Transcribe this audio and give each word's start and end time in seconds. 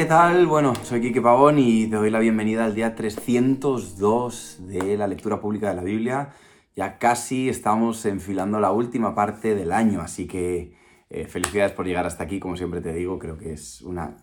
¿qué 0.00 0.06
tal? 0.06 0.46
Bueno, 0.46 0.72
soy 0.82 1.02
Quique 1.02 1.20
Pavón 1.20 1.58
y 1.58 1.86
te 1.86 1.96
doy 1.96 2.08
la 2.08 2.20
bienvenida 2.20 2.64
al 2.64 2.74
día 2.74 2.94
302 2.94 4.60
de 4.60 4.96
la 4.96 5.06
lectura 5.06 5.42
pública 5.42 5.68
de 5.68 5.74
la 5.74 5.82
Biblia. 5.82 6.32
Ya 6.74 6.98
casi 6.98 7.50
estamos 7.50 8.06
enfilando 8.06 8.58
la 8.60 8.72
última 8.72 9.14
parte 9.14 9.54
del 9.54 9.72
año, 9.72 10.00
así 10.00 10.26
que 10.26 10.74
eh, 11.10 11.26
felicidades 11.26 11.72
por 11.72 11.84
llegar 11.84 12.06
hasta 12.06 12.24
aquí, 12.24 12.40
como 12.40 12.56
siempre 12.56 12.80
te 12.80 12.94
digo, 12.94 13.18
creo 13.18 13.36
que 13.36 13.52
es 13.52 13.82
una 13.82 14.16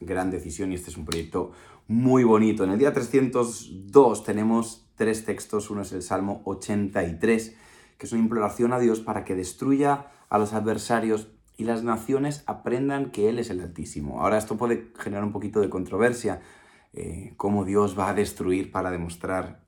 gran 0.00 0.30
decisión 0.30 0.72
y 0.72 0.76
este 0.76 0.88
es 0.88 0.96
un 0.96 1.04
proyecto 1.04 1.52
muy 1.88 2.24
bonito. 2.24 2.64
En 2.64 2.70
el 2.70 2.78
día 2.78 2.94
302 2.94 4.24
tenemos 4.24 4.90
tres 4.94 5.26
textos, 5.26 5.68
uno 5.68 5.82
es 5.82 5.92
el 5.92 6.00
Salmo 6.00 6.40
83, 6.46 7.54
que 7.98 8.06
es 8.06 8.12
una 8.12 8.22
imploración 8.22 8.72
a 8.72 8.78
Dios 8.78 9.00
para 9.00 9.26
que 9.26 9.34
destruya 9.34 10.06
a 10.30 10.38
los 10.38 10.54
adversarios 10.54 11.28
y 11.58 11.64
las 11.64 11.82
naciones 11.82 12.44
aprendan 12.46 13.10
que 13.10 13.28
Él 13.28 13.40
es 13.40 13.50
el 13.50 13.60
Altísimo. 13.60 14.22
Ahora 14.22 14.38
esto 14.38 14.56
puede 14.56 14.92
generar 14.96 15.24
un 15.24 15.32
poquito 15.32 15.60
de 15.60 15.68
controversia, 15.68 16.40
eh, 16.94 17.34
cómo 17.36 17.64
Dios 17.64 17.98
va 17.98 18.08
a 18.08 18.14
destruir 18.14 18.70
para 18.70 18.92
demostrar 18.92 19.66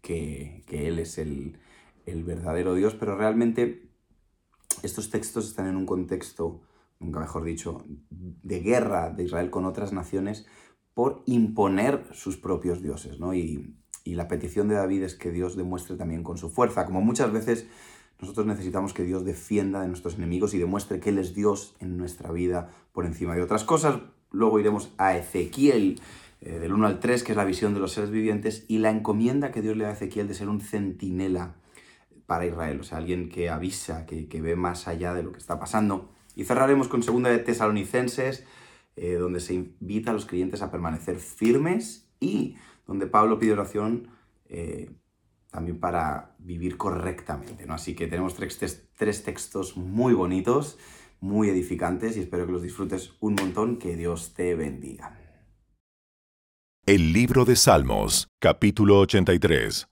que, 0.00 0.64
Él 0.68 0.98
es 0.98 1.18
el, 1.18 1.58
el, 2.06 2.24
verdadero 2.24 2.74
Dios, 2.74 2.94
pero 2.94 3.16
realmente 3.16 3.90
estos 4.82 5.10
textos 5.10 5.46
están 5.46 5.66
en 5.66 5.76
un 5.76 5.84
contexto, 5.84 6.62
nunca 6.98 7.20
mejor 7.20 7.44
dicho, 7.44 7.84
de 8.08 8.60
guerra 8.60 9.10
de 9.10 9.24
Israel 9.24 9.50
con 9.50 9.66
otras 9.66 9.92
naciones 9.92 10.46
por 10.94 11.22
imponer 11.26 12.06
sus 12.12 12.38
propios 12.38 12.80
dioses, 12.80 13.20
¿no? 13.20 13.34
Y, 13.34 13.76
y 14.04 14.14
la 14.14 14.26
petición 14.26 14.68
de 14.68 14.76
David 14.76 15.02
es 15.02 15.16
que 15.16 15.30
Dios 15.30 15.54
demuestre 15.54 15.96
también 15.96 16.22
con 16.22 16.38
su 16.38 16.48
fuerza, 16.48 16.86
como 16.86 17.02
muchas 17.02 17.30
veces 17.30 17.66
nosotros 18.20 18.46
necesitamos 18.46 18.92
que 18.92 19.02
Dios 19.02 19.24
defienda 19.24 19.80
de 19.80 19.88
nuestros 19.88 20.16
enemigos 20.16 20.54
y 20.54 20.58
demuestre 20.58 21.00
que 21.00 21.10
Él 21.10 21.18
es 21.18 21.34
Dios 21.34 21.74
en 21.80 21.96
nuestra 21.96 22.30
vida 22.30 22.70
por 22.92 23.06
encima 23.06 23.34
de 23.34 23.42
otras 23.42 23.64
cosas. 23.64 24.00
Luego 24.30 24.58
iremos 24.58 24.92
a 24.98 25.16
Ezequiel, 25.16 26.00
eh, 26.40 26.58
del 26.58 26.72
1 26.72 26.86
al 26.86 27.00
3, 27.00 27.22
que 27.22 27.32
es 27.32 27.36
la 27.36 27.44
visión 27.44 27.74
de 27.74 27.80
los 27.80 27.92
seres 27.92 28.10
vivientes, 28.10 28.64
y 28.68 28.78
la 28.78 28.90
encomienda 28.90 29.50
que 29.50 29.62
Dios 29.62 29.76
le 29.76 29.84
da 29.84 29.90
a 29.90 29.92
Ezequiel 29.94 30.28
de 30.28 30.34
ser 30.34 30.48
un 30.48 30.60
centinela 30.60 31.56
para 32.26 32.46
Israel, 32.46 32.80
o 32.80 32.84
sea, 32.84 32.98
alguien 32.98 33.28
que 33.28 33.50
avisa, 33.50 34.06
que, 34.06 34.40
ve 34.40 34.54
más 34.54 34.86
allá 34.86 35.14
de 35.14 35.22
lo 35.22 35.32
que 35.32 35.38
está 35.38 35.58
pasando. 35.58 36.10
Y 36.36 36.44
cerraremos 36.44 36.86
con 36.88 37.02
segunda 37.02 37.28
de 37.28 37.38
Tesalonicenses, 37.38 38.44
eh, 38.96 39.14
donde 39.14 39.40
se 39.40 39.54
invita 39.54 40.12
a 40.12 40.14
los 40.14 40.26
creyentes 40.26 40.62
a 40.62 40.70
permanecer 40.70 41.16
firmes 41.16 42.08
y 42.20 42.56
donde 42.86 43.06
Pablo 43.06 43.38
pide 43.38 43.52
oración 43.52 44.08
eh, 44.48 44.90
también 45.50 45.78
para 45.78 46.34
vivir 46.38 46.76
correctamente. 46.76 47.66
¿no? 47.66 47.74
Así 47.74 47.94
que 47.94 48.06
tenemos 48.06 48.34
tres, 48.34 48.88
tres 48.96 49.22
textos 49.22 49.76
muy 49.76 50.14
bonitos, 50.14 50.78
muy 51.20 51.48
edificantes 51.48 52.16
y 52.16 52.20
espero 52.20 52.46
que 52.46 52.52
los 52.52 52.62
disfrutes 52.62 53.12
un 53.20 53.34
montón. 53.34 53.78
Que 53.78 53.96
Dios 53.96 54.32
te 54.34 54.54
bendiga. 54.54 55.18
El 56.86 57.12
libro 57.12 57.44
de 57.44 57.56
Salmos, 57.56 58.28
capítulo 58.40 58.98
83. 59.00 59.86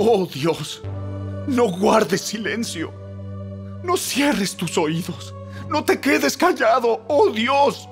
Oh 0.00 0.26
Dios, 0.26 0.82
no 1.48 1.70
guardes 1.70 2.20
silencio. 2.20 2.92
No 3.82 3.96
cierres 3.96 4.56
tus 4.56 4.78
oídos. 4.78 5.34
No 5.70 5.84
te 5.84 6.00
quedes 6.00 6.36
callado, 6.36 7.04
oh 7.08 7.30
Dios. 7.30 7.88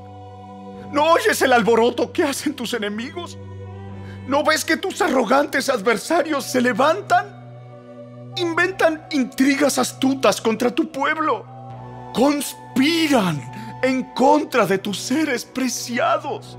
¿No 0.92 1.12
oyes 1.12 1.40
el 1.42 1.52
alboroto 1.52 2.12
que 2.12 2.22
hacen 2.22 2.54
tus 2.54 2.74
enemigos? 2.74 3.38
¿No 4.26 4.42
ves 4.42 4.64
que 4.64 4.76
tus 4.76 5.00
arrogantes 5.02 5.68
adversarios 5.68 6.44
se 6.44 6.60
levantan? 6.60 7.34
Inventan 8.36 9.06
intrigas 9.10 9.78
astutas 9.78 10.40
contra 10.40 10.70
tu 10.70 10.90
pueblo. 10.90 11.44
Conspiran 12.12 13.40
en 13.82 14.02
contra 14.14 14.66
de 14.66 14.78
tus 14.78 14.98
seres 14.98 15.44
preciados. 15.44 16.58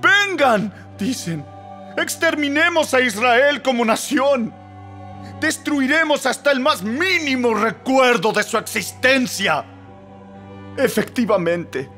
Vengan, 0.00 0.72
dicen, 0.98 1.44
exterminemos 1.96 2.94
a 2.94 3.00
Israel 3.00 3.62
como 3.62 3.84
nación. 3.84 4.52
Destruiremos 5.40 6.26
hasta 6.26 6.50
el 6.50 6.60
más 6.60 6.82
mínimo 6.82 7.54
recuerdo 7.54 8.32
de 8.32 8.42
su 8.42 8.58
existencia. 8.58 9.64
Efectivamente, 10.76 11.88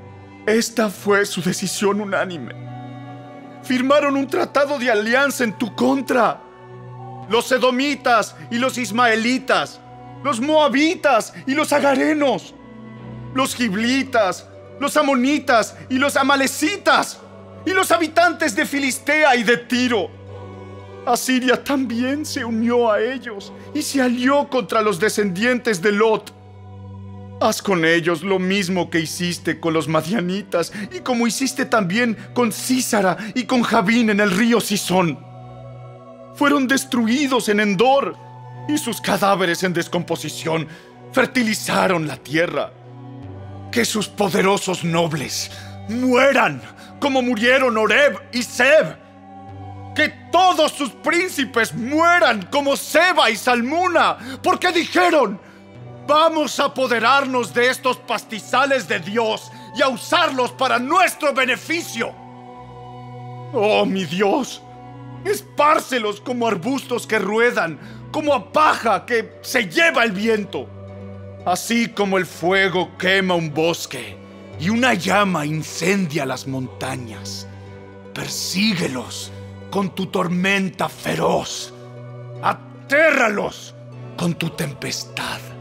esta 0.46 0.90
fue 0.90 1.24
su 1.24 1.40
decisión 1.40 2.00
unánime. 2.00 2.54
Firmaron 3.62 4.16
un 4.16 4.26
tratado 4.26 4.78
de 4.78 4.90
alianza 4.90 5.44
en 5.44 5.54
tu 5.54 5.74
contra. 5.74 6.40
Los 7.30 7.50
edomitas 7.50 8.36
y 8.50 8.58
los 8.58 8.76
ismaelitas, 8.76 9.80
los 10.22 10.40
moabitas 10.40 11.32
y 11.46 11.54
los 11.54 11.72
agarenos, 11.72 12.54
los 13.34 13.54
giblitas, 13.54 14.46
los 14.78 14.96
amonitas 14.98 15.76
y 15.88 15.96
los 15.96 16.16
amalecitas, 16.16 17.20
y 17.64 17.70
los 17.70 17.90
habitantes 17.90 18.54
de 18.54 18.66
Filistea 18.66 19.36
y 19.36 19.42
de 19.42 19.56
Tiro. 19.56 20.10
Asiria 21.06 21.62
también 21.62 22.26
se 22.26 22.44
unió 22.44 22.90
a 22.90 23.00
ellos 23.00 23.52
y 23.72 23.80
se 23.80 24.02
alió 24.02 24.48
contra 24.50 24.82
los 24.82 25.00
descendientes 25.00 25.80
de 25.80 25.92
Lot 25.92 26.43
Haz 27.44 27.60
con 27.60 27.84
ellos 27.84 28.22
lo 28.22 28.38
mismo 28.38 28.88
que 28.88 29.00
hiciste 29.00 29.60
con 29.60 29.74
los 29.74 29.86
madianitas 29.86 30.72
y 30.90 31.00
como 31.00 31.26
hiciste 31.26 31.66
también 31.66 32.16
con 32.32 32.50
Císara 32.50 33.18
y 33.34 33.44
con 33.44 33.62
Javín 33.62 34.08
en 34.08 34.20
el 34.20 34.30
río 34.30 34.62
Sison. 34.62 35.18
Fueron 36.36 36.66
destruidos 36.66 37.50
en 37.50 37.60
Endor 37.60 38.16
y 38.66 38.78
sus 38.78 38.98
cadáveres 38.98 39.62
en 39.62 39.74
descomposición 39.74 40.66
fertilizaron 41.12 42.08
la 42.08 42.16
tierra. 42.16 42.72
Que 43.70 43.84
sus 43.84 44.08
poderosos 44.08 44.82
nobles 44.82 45.50
mueran 45.90 46.62
como 46.98 47.20
murieron 47.20 47.76
Oreb 47.76 48.22
y 48.32 48.42
Seb. 48.42 48.96
Que 49.94 50.08
todos 50.32 50.72
sus 50.72 50.92
príncipes 50.92 51.74
mueran 51.74 52.46
como 52.50 52.74
Seba 52.74 53.30
y 53.30 53.36
Salmuna, 53.36 54.16
porque 54.42 54.72
dijeron, 54.72 55.38
Vamos 56.06 56.60
a 56.60 56.66
apoderarnos 56.66 57.54
de 57.54 57.70
estos 57.70 57.96
pastizales 57.96 58.86
de 58.86 59.00
Dios 59.00 59.50
y 59.74 59.80
a 59.80 59.88
usarlos 59.88 60.52
para 60.52 60.78
nuestro 60.78 61.32
beneficio. 61.32 62.12
Oh, 63.54 63.86
mi 63.86 64.04
Dios, 64.04 64.60
espárcelos 65.24 66.20
como 66.20 66.46
arbustos 66.46 67.06
que 67.06 67.18
ruedan, 67.18 67.78
como 68.10 68.34
a 68.34 68.52
paja 68.52 69.06
que 69.06 69.38
se 69.40 69.66
lleva 69.66 70.04
el 70.04 70.12
viento. 70.12 70.68
Así 71.46 71.88
como 71.88 72.18
el 72.18 72.26
fuego 72.26 72.90
quema 72.98 73.34
un 73.34 73.52
bosque 73.54 74.16
y 74.60 74.68
una 74.68 74.92
llama 74.92 75.46
incendia 75.46 76.26
las 76.26 76.46
montañas. 76.46 77.46
Persíguelos 78.12 79.32
con 79.70 79.94
tu 79.94 80.06
tormenta 80.06 80.88
feroz. 80.88 81.72
Atérralos 82.42 83.74
con 84.16 84.34
tu 84.34 84.50
tempestad 84.50 85.53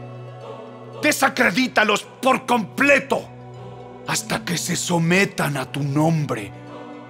desacredítalos 1.04 2.02
por 2.02 2.46
completo 2.46 3.28
hasta 4.08 4.42
que 4.42 4.56
se 4.56 4.74
sometan 4.74 5.58
a 5.58 5.70
tu 5.70 5.82
nombre. 5.82 6.50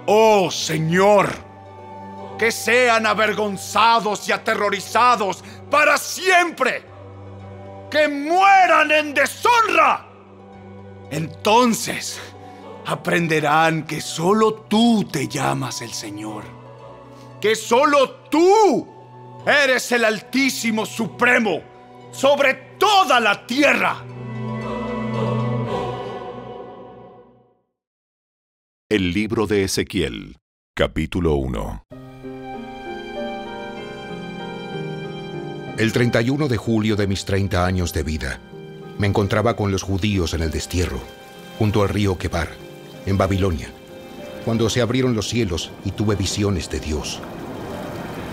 Oh 0.07 0.51
Señor, 0.51 1.33
que 2.37 2.51
sean 2.51 3.07
avergonzados 3.07 4.29
y 4.29 4.33
aterrorizados 4.33 5.45
para 5.71 5.97
siempre. 5.97 6.83
Que 7.89 8.09
mueran 8.09 8.91
en 8.91 9.15
deshonra. 9.15 10.09
Entonces 11.13 12.21
aprenderán 12.87 13.85
que 13.85 14.01
solo 14.01 14.55
tú 14.69 15.05
te 15.05 15.29
llamas 15.29 15.83
el 15.83 15.93
Señor. 15.93 16.43
Que 17.41 17.55
solo 17.55 18.11
tú 18.29 18.89
eres 19.47 19.93
el 19.93 20.05
Altísimo 20.05 20.85
Supremo 20.85 21.63
sobre 22.11 22.74
toda 22.85 23.19
la 23.19 23.47
tierra. 23.47 24.05
El 28.91 29.15
libro 29.15 29.47
de 29.47 29.65
Ezequiel, 29.65 30.37
capítulo 30.77 31.37
1. 31.37 31.85
El 35.79 35.93
31 35.95 36.47
de 36.49 36.57
julio 36.59 36.95
de 36.97 37.07
mis 37.07 37.25
30 37.25 37.65
años 37.65 37.95
de 37.95 38.03
vida, 38.03 38.39
me 38.99 39.07
encontraba 39.07 39.57
con 39.57 39.73
los 39.73 39.83
judíos 39.83 40.35
en 40.35 40.43
el 40.43 40.51
destierro, 40.51 41.01
junto 41.59 41.83
al 41.83 41.89
río 41.89 42.19
Quebar, 42.19 42.51
en 43.07 43.17
Babilonia, 43.17 43.69
cuando 44.45 44.69
se 44.69 44.83
abrieron 44.83 45.15
los 45.15 45.31
cielos 45.31 45.71
y 45.87 45.93
tuve 45.93 46.17
visiones 46.17 46.69
de 46.69 46.81
Dios. 46.81 47.23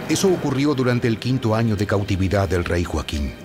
Eso 0.09 0.27
ocurrió 0.27 0.75
durante 0.75 1.07
el 1.07 1.19
quinto 1.19 1.55
año 1.55 1.77
de 1.77 1.87
cautividad 1.87 2.49
del 2.49 2.65
rey 2.65 2.83
Joaquín. 2.83 3.40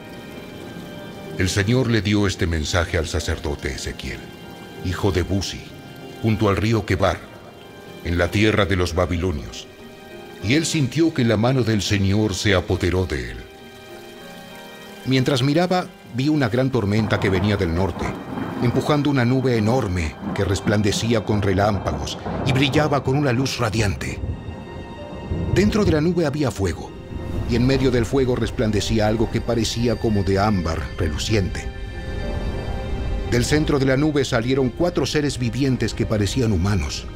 El 1.38 1.50
Señor 1.50 1.90
le 1.90 2.00
dio 2.00 2.26
este 2.26 2.46
mensaje 2.46 2.96
al 2.96 3.06
sacerdote 3.06 3.68
Ezequiel, 3.68 4.20
hijo 4.86 5.12
de 5.12 5.20
Buzi, 5.20 5.60
junto 6.22 6.48
al 6.48 6.56
río 6.56 6.86
Quebar, 6.86 7.18
en 8.04 8.16
la 8.16 8.30
tierra 8.30 8.64
de 8.64 8.74
los 8.74 8.94
babilonios. 8.94 9.66
Y 10.42 10.54
él 10.54 10.64
sintió 10.64 11.12
que 11.12 11.24
la 11.24 11.36
mano 11.36 11.62
del 11.62 11.82
Señor 11.82 12.34
se 12.34 12.54
apoderó 12.54 13.04
de 13.04 13.32
él. 13.32 13.36
Mientras 15.04 15.42
miraba, 15.42 15.88
vi 16.14 16.30
una 16.30 16.48
gran 16.48 16.70
tormenta 16.70 17.20
que 17.20 17.28
venía 17.28 17.58
del 17.58 17.74
norte, 17.74 18.06
empujando 18.62 19.10
una 19.10 19.26
nube 19.26 19.58
enorme 19.58 20.16
que 20.34 20.44
resplandecía 20.44 21.22
con 21.22 21.42
relámpagos 21.42 22.16
y 22.46 22.52
brillaba 22.52 23.04
con 23.04 23.14
una 23.14 23.32
luz 23.32 23.58
radiante. 23.58 24.18
Dentro 25.54 25.84
de 25.84 25.92
la 25.92 26.00
nube 26.00 26.24
había 26.24 26.50
fuego, 26.50 26.95
y 27.50 27.56
en 27.56 27.66
medio 27.66 27.90
del 27.90 28.06
fuego 28.06 28.36
resplandecía 28.36 29.06
algo 29.06 29.30
que 29.30 29.40
parecía 29.40 29.96
como 29.96 30.22
de 30.22 30.38
ámbar 30.38 30.80
reluciente. 30.98 31.64
Del 33.30 33.44
centro 33.44 33.78
de 33.78 33.86
la 33.86 33.96
nube 33.96 34.24
salieron 34.24 34.70
cuatro 34.70 35.06
seres 35.06 35.38
vivientes 35.38 35.94
que 35.94 36.06
parecían 36.06 36.52
humanos, 36.52 37.06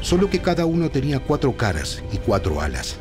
solo 0.00 0.30
que 0.30 0.40
cada 0.40 0.66
uno 0.66 0.90
tenía 0.90 1.20
cuatro 1.20 1.56
caras 1.56 2.02
y 2.12 2.18
cuatro 2.18 2.60
alas. 2.60 2.96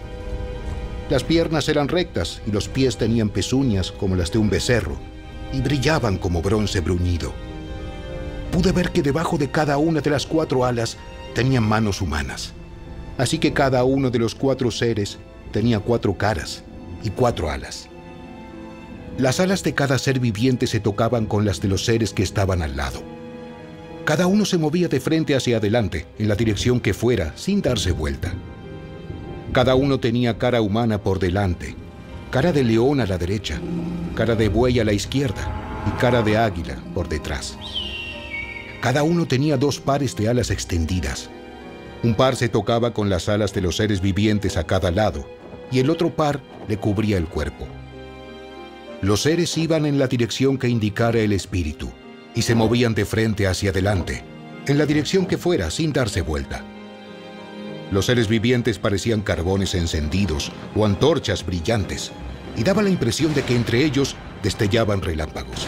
Las 1.10 1.24
piernas 1.24 1.68
eran 1.70 1.90
rectas 1.90 2.42
y 2.48 2.52
los 2.52 2.68
pies 2.68 2.98
tenían 2.98 3.30
pezuñas 3.30 3.92
como 3.92 4.16
las 4.16 4.32
de 4.32 4.40
un 4.40 4.50
becerro 4.50 4.98
y 5.52 5.62
brillaban 5.62 6.18
como 6.18 6.42
bronce 6.42 6.80
bruñido. 6.80 7.34
Pude 8.52 8.72
ver 8.72 8.92
que 8.92 9.02
debajo 9.02 9.38
de 9.38 9.50
cada 9.50 9.78
una 9.78 10.02
de 10.02 10.10
las 10.10 10.26
cuatro 10.26 10.66
alas 10.66 10.98
tenían 11.34 11.64
manos 11.64 12.02
humanas. 12.02 12.54
Así 13.18 13.38
que 13.38 13.54
cada 13.54 13.84
uno 13.84 14.10
de 14.10 14.20
los 14.20 14.34
cuatro 14.34 14.72
seres 14.72 15.20
tenía 15.52 15.80
cuatro 15.80 16.18
caras 16.18 16.64
y 17.04 17.10
cuatro 17.10 17.50
alas. 17.50 17.90
Las 19.18 19.40
alas 19.40 19.64
de 19.64 19.74
cada 19.74 20.00
ser 20.00 20.20
viviente 20.20 20.66
se 20.66 20.80
tocaban 20.80 21.26
con 21.26 21.46
las 21.46 21.62
de 21.62 21.68
los 21.68 21.86
seres 21.86 22.14
que 22.14 22.24
estaban 22.24 22.62
al 22.62 22.76
lado. 22.76 23.02
Cada 24.06 24.28
uno 24.28 24.44
se 24.44 24.58
movía 24.58 24.88
de 24.88 25.00
frente 25.00 25.36
hacia 25.36 25.58
adelante, 25.58 26.08
en 26.18 26.28
la 26.28 26.36
dirección 26.36 26.80
que 26.80 26.94
fuera, 26.94 27.32
sin 27.36 27.62
darse 27.62 27.92
vuelta. 27.92 28.34
Cada 29.54 29.76
uno 29.76 30.00
tenía 30.00 30.38
cara 30.38 30.62
humana 30.62 30.98
por 31.02 31.20
delante, 31.20 31.76
cara 32.32 32.52
de 32.52 32.64
león 32.64 33.00
a 33.00 33.06
la 33.06 33.18
derecha, 33.18 33.62
cara 34.16 34.36
de 34.36 34.50
buey 34.50 34.80
a 34.80 34.84
la 34.84 34.94
izquierda 34.94 35.84
y 35.88 35.92
cara 36.02 36.24
de 36.24 36.36
águila 36.38 36.84
por 36.94 37.08
detrás. 37.08 37.58
Cada 38.82 39.04
uno 39.04 39.28
tenía 39.28 39.56
dos 39.56 39.80
pares 39.80 40.16
de 40.16 40.28
alas 40.28 40.50
extendidas. 40.50 41.30
Un 42.04 42.16
par 42.16 42.36
se 42.36 42.50
tocaba 42.50 42.94
con 42.94 43.10
las 43.10 43.30
alas 43.30 43.54
de 43.54 43.62
los 43.62 43.78
seres 43.78 44.02
vivientes 44.02 44.58
a 44.58 44.66
cada 44.66 44.92
lado 44.92 45.26
y 45.72 45.80
el 45.80 45.90
otro 45.90 46.14
par 46.14 46.42
le 46.68 46.78
cubría 46.78 47.18
el 47.18 47.28
cuerpo. 47.28 47.66
Los 49.02 49.22
seres 49.22 49.58
iban 49.58 49.86
en 49.86 49.98
la 49.98 50.08
dirección 50.08 50.58
que 50.58 50.68
indicara 50.68 51.20
el 51.20 51.32
espíritu 51.32 51.92
y 52.36 52.42
se 52.42 52.56
movían 52.56 52.94
de 52.94 53.06
frente 53.06 53.48
hacia 53.48 53.70
adelante, 53.70 54.24
en 54.68 54.78
la 54.78 54.86
dirección 54.86 55.26
que 55.26 55.38
fuera, 55.38 55.70
sin 55.72 55.94
darse 55.94 56.22
vuelta. 56.22 56.64
Los 57.92 58.08
seres 58.08 58.28
vivientes 58.28 58.80
parecían 58.80 59.22
carbones 59.22 59.76
encendidos 59.76 60.52
o 60.76 60.86
antorchas 60.86 61.46
brillantes, 61.46 62.12
y 62.56 62.64
daba 62.64 62.82
la 62.82 62.90
impresión 62.90 63.34
de 63.34 63.44
que 63.44 63.56
entre 63.56 63.84
ellos 63.84 64.16
destellaban 64.42 65.02
relámpagos. 65.02 65.68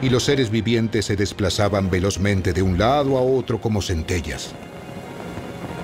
Y 0.00 0.10
los 0.10 0.24
seres 0.24 0.50
vivientes 0.50 1.06
se 1.06 1.16
desplazaban 1.16 1.90
velozmente 1.90 2.52
de 2.52 2.62
un 2.62 2.78
lado 2.78 3.18
a 3.18 3.22
otro 3.22 3.60
como 3.60 3.82
centellas. 3.82 4.54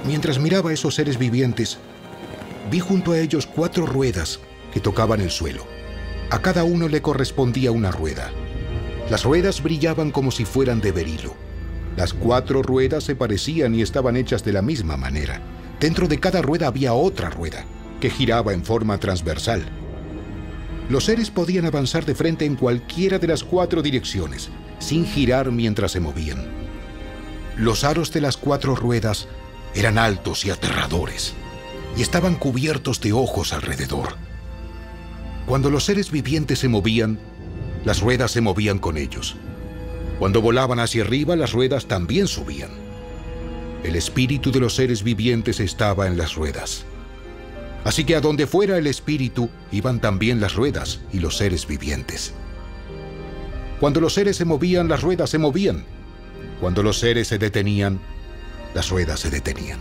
Mientras 0.05 0.39
miraba 0.39 0.71
a 0.71 0.73
esos 0.73 0.95
seres 0.95 1.19
vivientes, 1.19 1.79
vi 2.71 2.79
junto 2.79 3.13
a 3.13 3.19
ellos 3.19 3.47
cuatro 3.47 3.87
ruedas 3.87 4.39
que 4.73 4.81
tocaban 4.81 5.21
el 5.21 5.31
suelo. 5.31 5.67
A 6.31 6.41
cada 6.41 6.65
uno 6.65 6.89
le 6.89 7.01
correspondía 7.01 7.71
una 7.71 7.91
rueda. 7.91 8.31
Las 9.11 9.25
ruedas 9.25 9.63
brillaban 9.63 10.11
como 10.11 10.31
si 10.31 10.45
fueran 10.45 10.81
de 10.81 10.93
berilo. 10.93 11.35
Las 11.97 12.13
cuatro 12.13 12.63
ruedas 12.63 13.05
se 13.05 13.15
parecían 13.15 13.75
y 13.75 13.83
estaban 13.83 14.17
hechas 14.17 14.45
de 14.45 14.53
la 14.53 14.63
misma 14.63 14.97
manera. 14.97 15.41
Dentro 15.81 16.09
de 16.09 16.19
cada 16.19 16.43
rueda 16.43 16.67
había 16.67 16.95
otra 16.95 17.31
rueda, 17.31 17.65
que 18.01 18.11
giraba 18.11 18.53
en 18.53 18.65
forma 18.65 18.99
transversal. 18.99 19.63
Los 20.89 21.05
seres 21.05 21.31
podían 21.31 21.65
avanzar 21.65 22.05
de 22.05 22.15
frente 22.15 22.45
en 22.45 22.57
cualquiera 22.57 23.19
de 23.19 23.29
las 23.29 23.43
cuatro 23.43 23.81
direcciones, 23.81 24.51
sin 24.81 25.07
girar 25.07 25.51
mientras 25.51 25.93
se 25.93 26.01
movían. 26.01 26.45
Los 27.57 27.85
aros 27.85 28.13
de 28.13 28.21
las 28.21 28.37
cuatro 28.37 28.75
ruedas 28.75 29.29
eran 29.75 29.99
altos 29.99 30.45
y 30.45 30.51
aterradores, 30.51 31.35
y 31.97 32.03
estaban 32.03 32.37
cubiertos 32.37 33.01
de 33.01 33.13
ojos 33.13 33.53
alrededor. 33.53 34.17
Cuando 35.47 35.71
los 35.71 35.85
seres 35.85 36.11
vivientes 36.11 36.61
se 36.61 36.69
movían, 36.69 37.19
las 37.85 38.01
ruedas 38.01 38.31
se 38.31 38.41
movían 38.41 38.79
con 38.79 38.97
ellos. 38.97 39.37
Cuando 40.19 40.41
volaban 40.41 40.81
hacia 40.81 41.03
arriba, 41.03 41.37
las 41.37 41.53
ruedas 41.53 41.87
también 41.87 42.29
subían. 42.29 42.71
El 43.83 43.97
espíritu 43.97 44.51
de 44.51 44.61
los 44.61 44.75
seres 44.75 45.03
vivientes 45.03 45.61
estaba 45.61 46.07
en 46.07 46.17
las 46.17 46.35
ruedas. 46.35 46.87
Así 47.85 48.05
que 48.05 48.17
a 48.17 48.21
donde 48.23 48.47
fuera 48.47 48.79
el 48.79 48.87
espíritu, 48.87 49.51
iban 49.71 50.01
también 50.01 50.41
las 50.41 50.55
ruedas 50.55 51.01
y 51.13 51.19
los 51.19 51.37
seres 51.37 51.67
vivientes. 51.67 52.33
Cuando 53.79 54.01
los 54.01 54.15
seres 54.15 54.37
se 54.37 54.47
movían, 54.47 54.89
las 54.89 55.03
ruedas 55.03 55.29
se 55.29 55.39
movían. 55.39 55.85
Cuando 56.61 56.83
los 56.83 56.99
seres 56.99 57.29
se 57.29 57.37
detenían, 57.37 58.01
las 58.75 58.91
ruedas 58.91 59.21
se 59.21 59.31
detenían. 59.31 59.79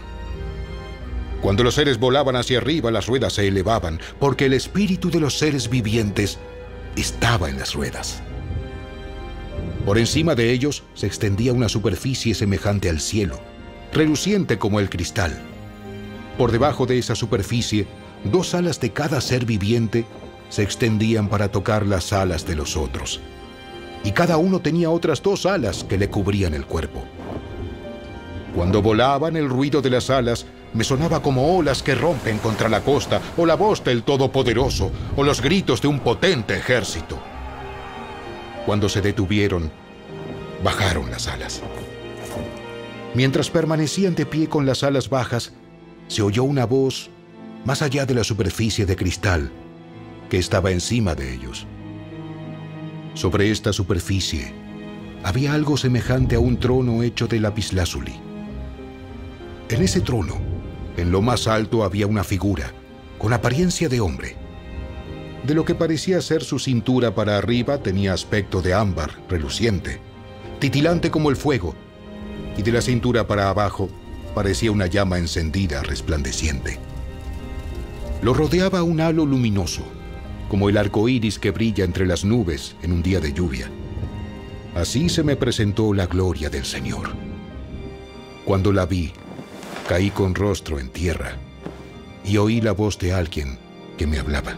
Cuando 1.41 1.63
los 1.63 1.75
seres 1.75 1.99
volaban 1.99 2.37
hacia 2.37 2.59
arriba, 2.59 2.89
las 2.89 3.07
ruedas 3.07 3.33
se 3.33 3.47
elevaban, 3.47 3.99
porque 4.19 4.45
el 4.45 4.53
espíritu 4.53 5.09
de 5.09 5.19
los 5.19 5.37
seres 5.37 5.69
vivientes 5.69 6.39
estaba 6.95 7.49
en 7.49 7.59
las 7.59 7.73
ruedas. 7.73 8.23
Por 9.85 9.97
encima 9.97 10.35
de 10.35 10.51
ellos 10.51 10.83
se 10.93 11.07
extendía 11.07 11.51
una 11.51 11.67
superficie 11.67 12.33
semejante 12.33 12.89
al 12.89 13.01
cielo, 13.01 13.41
reluciente 13.91 14.57
como 14.57 14.79
el 14.79 14.89
cristal. 14.89 15.37
Por 16.37 16.51
debajo 16.53 16.85
de 16.85 16.97
esa 16.97 17.15
superficie, 17.15 17.87
dos 18.23 18.55
alas 18.55 18.79
de 18.79 18.91
cada 18.91 19.19
ser 19.19 19.45
viviente 19.45 20.05
se 20.47 20.63
extendían 20.63 21.27
para 21.27 21.51
tocar 21.51 21.85
las 21.85 22.13
alas 22.13 22.45
de 22.45 22.55
los 22.55 22.77
otros. 22.77 23.19
Y 24.05 24.11
cada 24.11 24.37
uno 24.37 24.61
tenía 24.61 24.89
otras 24.89 25.21
dos 25.21 25.45
alas 25.45 25.83
que 25.83 25.97
le 25.97 26.09
cubrían 26.09 26.53
el 26.53 26.65
cuerpo. 26.65 27.03
Cuando 28.55 28.81
volaban, 28.81 29.35
el 29.35 29.49
ruido 29.49 29.81
de 29.81 29.89
las 29.89 30.09
alas 30.09 30.45
me 30.73 30.83
sonaba 30.83 31.21
como 31.21 31.57
olas 31.57 31.81
que 31.81 31.95
rompen 31.95 32.37
contra 32.37 32.69
la 32.69 32.81
costa, 32.81 33.21
o 33.37 33.45
la 33.45 33.55
voz 33.55 33.83
del 33.83 34.03
Todopoderoso, 34.03 34.91
o 35.15 35.23
los 35.23 35.41
gritos 35.41 35.81
de 35.81 35.87
un 35.87 35.99
potente 35.99 36.55
ejército. 36.55 37.19
Cuando 38.65 38.89
se 38.89 39.01
detuvieron, 39.01 39.71
bajaron 40.63 41.09
las 41.09 41.27
alas. 41.27 41.61
Mientras 43.15 43.49
permanecían 43.49 44.15
de 44.15 44.25
pie 44.25 44.47
con 44.47 44.65
las 44.65 44.83
alas 44.83 45.09
bajas, 45.09 45.53
se 46.07 46.21
oyó 46.21 46.43
una 46.43 46.65
voz 46.65 47.09
más 47.65 47.81
allá 47.81 48.05
de 48.05 48.13
la 48.13 48.23
superficie 48.23 48.85
de 48.85 48.95
cristal 48.95 49.51
que 50.29 50.37
estaba 50.37 50.71
encima 50.71 51.15
de 51.15 51.33
ellos. 51.33 51.67
Sobre 53.13 53.51
esta 53.51 53.73
superficie 53.73 54.53
había 55.23 55.53
algo 55.53 55.77
semejante 55.77 56.35
a 56.35 56.39
un 56.39 56.57
trono 56.59 57.03
hecho 57.03 57.27
de 57.27 57.39
lapislázuli. 57.39 58.32
En 59.73 59.81
ese 59.81 60.01
trono, 60.01 60.35
en 60.97 61.11
lo 61.11 61.23
más 61.23 61.47
alto 61.47 61.83
había 61.83 62.05
una 62.05 62.23
figura, 62.23 62.71
con 63.17 63.33
apariencia 63.33 63.89
de 63.89 64.01
hombre. 64.01 64.35
De 65.47 65.55
lo 65.55 65.65
que 65.65 65.73
parecía 65.73 66.21
ser 66.21 66.43
su 66.43 66.59
cintura 66.59 67.15
para 67.15 67.39
arriba 67.39 67.79
tenía 67.79 68.13
aspecto 68.13 68.61
de 68.61 68.75
ámbar 68.75 69.09
reluciente, 69.27 69.99
titilante 70.59 71.09
como 71.09 71.31
el 71.31 71.35
fuego, 71.35 71.73
y 72.55 72.61
de 72.61 72.71
la 72.71 72.83
cintura 72.83 73.25
para 73.25 73.49
abajo 73.49 73.89
parecía 74.35 74.71
una 74.71 74.85
llama 74.85 75.17
encendida 75.17 75.81
resplandeciente. 75.81 76.77
Lo 78.21 78.35
rodeaba 78.35 78.83
un 78.83 79.01
halo 79.01 79.25
luminoso, 79.25 79.81
como 80.49 80.69
el 80.69 80.77
arco 80.77 81.09
iris 81.09 81.39
que 81.39 81.49
brilla 81.49 81.83
entre 81.83 82.05
las 82.05 82.23
nubes 82.23 82.75
en 82.83 82.91
un 82.91 83.01
día 83.01 83.19
de 83.19 83.33
lluvia. 83.33 83.71
Así 84.75 85.09
se 85.09 85.23
me 85.23 85.35
presentó 85.35 85.95
la 85.95 86.05
gloria 86.05 86.51
del 86.51 86.63
Señor. 86.63 87.15
Cuando 88.45 88.71
la 88.71 88.85
vi, 88.85 89.13
caí 89.87 90.09
con 90.09 90.35
rostro 90.35 90.79
en 90.79 90.89
tierra 90.89 91.37
y 92.25 92.37
oí 92.37 92.61
la 92.61 92.71
voz 92.71 92.97
de 92.99 93.13
alguien 93.13 93.57
que 93.97 94.07
me 94.07 94.19
hablaba. 94.19 94.57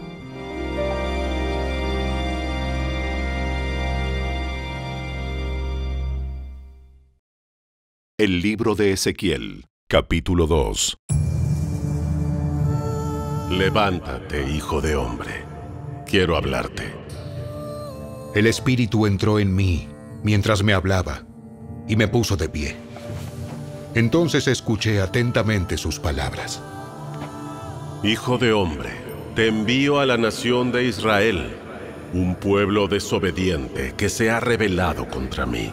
El 8.18 8.40
libro 8.40 8.74
de 8.74 8.92
Ezequiel, 8.92 9.66
capítulo 9.88 10.46
2. 10.46 10.96
Levántate, 13.50 14.50
hijo 14.50 14.80
de 14.80 14.96
hombre. 14.96 15.44
Quiero 16.06 16.36
hablarte. 16.36 16.94
El 18.34 18.46
Espíritu 18.46 19.06
entró 19.06 19.38
en 19.38 19.54
mí 19.54 19.88
mientras 20.22 20.62
me 20.62 20.72
hablaba 20.72 21.26
y 21.86 21.96
me 21.96 22.08
puso 22.08 22.36
de 22.36 22.48
pie. 22.48 22.85
Entonces 23.96 24.46
escuché 24.46 25.00
atentamente 25.00 25.78
sus 25.78 25.98
palabras. 25.98 26.60
Hijo 28.02 28.36
de 28.36 28.52
hombre, 28.52 28.90
te 29.34 29.46
envío 29.46 30.00
a 30.00 30.04
la 30.04 30.18
nación 30.18 30.70
de 30.70 30.84
Israel, 30.84 31.56
un 32.12 32.34
pueblo 32.34 32.88
desobediente 32.88 33.94
que 33.96 34.10
se 34.10 34.30
ha 34.30 34.38
rebelado 34.38 35.08
contra 35.08 35.46
mí. 35.46 35.72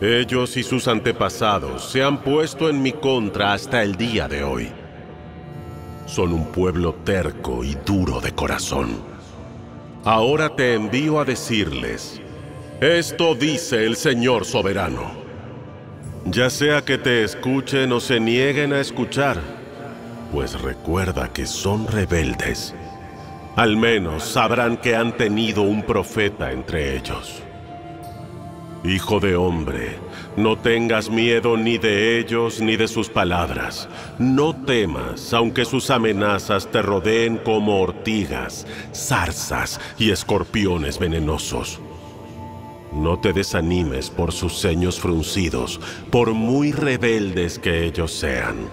Ellos 0.00 0.56
y 0.56 0.64
sus 0.64 0.88
antepasados 0.88 1.92
se 1.92 2.02
han 2.02 2.24
puesto 2.24 2.68
en 2.68 2.82
mi 2.82 2.90
contra 2.90 3.52
hasta 3.52 3.84
el 3.84 3.94
día 3.94 4.26
de 4.26 4.42
hoy. 4.42 4.68
Son 6.06 6.32
un 6.32 6.46
pueblo 6.46 6.96
terco 7.04 7.62
y 7.62 7.76
duro 7.86 8.20
de 8.20 8.32
corazón. 8.32 9.00
Ahora 10.02 10.56
te 10.56 10.74
envío 10.74 11.20
a 11.20 11.24
decirles, 11.24 12.20
esto 12.80 13.36
dice 13.36 13.86
el 13.86 13.94
Señor 13.94 14.44
soberano. 14.44 15.29
Ya 16.26 16.50
sea 16.50 16.82
que 16.82 16.98
te 16.98 17.24
escuchen 17.24 17.92
o 17.92 18.00
se 18.00 18.20
nieguen 18.20 18.72
a 18.72 18.80
escuchar, 18.80 19.38
pues 20.32 20.60
recuerda 20.60 21.32
que 21.32 21.46
son 21.46 21.86
rebeldes. 21.88 22.74
Al 23.56 23.76
menos 23.76 24.24
sabrán 24.24 24.76
que 24.76 24.94
han 24.94 25.16
tenido 25.16 25.62
un 25.62 25.82
profeta 25.82 26.52
entre 26.52 26.96
ellos. 26.96 27.42
Hijo 28.84 29.18
de 29.18 29.34
hombre, 29.34 29.96
no 30.36 30.56
tengas 30.56 31.10
miedo 31.10 31.56
ni 31.56 31.78
de 31.78 32.18
ellos 32.18 32.60
ni 32.60 32.76
de 32.76 32.86
sus 32.86 33.08
palabras. 33.08 33.88
No 34.18 34.54
temas, 34.54 35.32
aunque 35.34 35.64
sus 35.64 35.90
amenazas 35.90 36.70
te 36.70 36.80
rodeen 36.80 37.38
como 37.38 37.80
ortigas, 37.80 38.66
zarzas 38.94 39.80
y 39.98 40.10
escorpiones 40.10 40.98
venenosos. 40.98 41.80
No 42.92 43.18
te 43.20 43.32
desanimes 43.32 44.10
por 44.10 44.32
sus 44.32 44.60
ceños 44.60 44.98
fruncidos, 44.98 45.80
por 46.10 46.34
muy 46.34 46.72
rebeldes 46.72 47.58
que 47.58 47.84
ellos 47.84 48.12
sean. 48.12 48.68